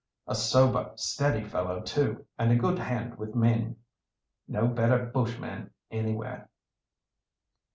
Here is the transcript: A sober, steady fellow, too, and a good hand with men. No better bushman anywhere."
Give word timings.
A 0.25 0.33
sober, 0.33 0.93
steady 0.95 1.43
fellow, 1.47 1.79
too, 1.79 2.25
and 2.39 2.51
a 2.51 2.55
good 2.55 2.79
hand 2.79 3.19
with 3.19 3.35
men. 3.35 3.75
No 4.47 4.65
better 4.67 5.05
bushman 5.05 5.69
anywhere." 5.91 6.49